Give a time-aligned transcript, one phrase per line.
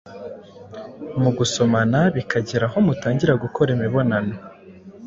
[1.21, 4.35] mu gasomana bikageraho mutangira gukora imibonano